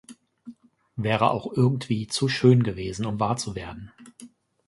Wäre 0.95 1.29
auch 1.29 1.53
irgendwie 1.53 2.07
zu 2.07 2.27
schön 2.27 2.63
gewesen, 2.63 3.05
um 3.05 3.19
wahr 3.19 3.37
zu 3.37 3.53
werden. 3.53 3.91